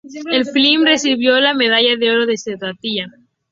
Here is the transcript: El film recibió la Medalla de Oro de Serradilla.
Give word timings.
El 0.31 0.47
film 0.47 0.83
recibió 0.83 1.39
la 1.39 1.53
Medalla 1.53 1.95
de 1.95 2.09
Oro 2.09 2.25
de 2.25 2.35
Serradilla. 2.35 3.05